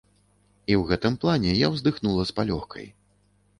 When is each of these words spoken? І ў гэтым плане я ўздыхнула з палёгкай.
І 0.71 0.77
ў 0.79 0.81
гэтым 0.91 1.19
плане 1.25 1.53
я 1.65 1.71
ўздыхнула 1.75 2.27
з 2.33 2.37
палёгкай. 2.43 2.93